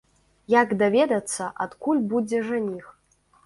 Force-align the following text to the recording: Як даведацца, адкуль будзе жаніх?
Як 0.53 0.73
даведацца, 0.79 1.51
адкуль 1.67 2.05
будзе 2.15 2.43
жаніх? 2.51 2.93